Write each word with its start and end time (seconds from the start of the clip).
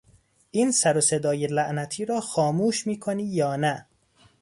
این 0.51 0.71
سر 0.71 0.97
و 0.97 1.01
صدای 1.01 1.47
لعنتی 1.47 2.05
را 2.05 2.21
خاموش 2.21 2.87
میکنی 2.87 3.23
یا 3.23 3.55
نه! 3.55 3.87